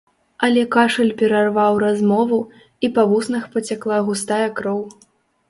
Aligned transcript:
Але 0.45 0.61
кашаль 0.75 1.11
перарваў 1.19 1.73
размову, 1.83 2.39
і 2.87 2.91
па 2.97 3.07
вуснах 3.13 3.47
пацякла 3.53 4.01
густая 4.11 4.43
кроў. 4.59 4.83